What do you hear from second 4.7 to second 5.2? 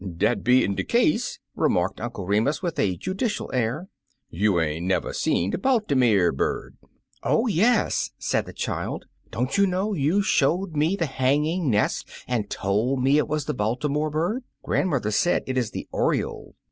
never is